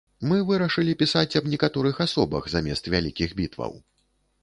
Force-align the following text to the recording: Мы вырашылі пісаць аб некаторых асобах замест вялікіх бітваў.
Мы 0.29 0.37
вырашылі 0.49 0.95
пісаць 1.01 1.37
аб 1.41 1.51
некаторых 1.53 2.01
асобах 2.09 2.51
замест 2.57 2.93
вялікіх 2.95 3.29
бітваў. 3.43 3.81